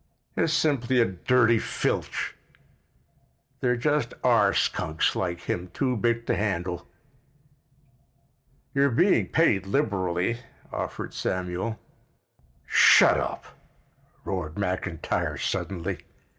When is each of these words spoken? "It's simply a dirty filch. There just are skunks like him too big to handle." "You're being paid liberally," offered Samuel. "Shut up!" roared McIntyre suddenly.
"It's 0.35 0.51
simply 0.51 0.99
a 0.99 1.05
dirty 1.05 1.59
filch. 1.59 2.35
There 3.59 3.75
just 3.75 4.15
are 4.23 4.51
skunks 4.51 5.15
like 5.15 5.41
him 5.41 5.69
too 5.75 5.95
big 5.95 6.25
to 6.25 6.35
handle." 6.35 6.87
"You're 8.73 8.89
being 8.89 9.27
paid 9.27 9.67
liberally," 9.67 10.39
offered 10.71 11.13
Samuel. 11.13 11.79
"Shut 12.65 13.19
up!" 13.19 13.45
roared 14.25 14.55
McIntyre 14.55 15.39
suddenly. 15.39 15.99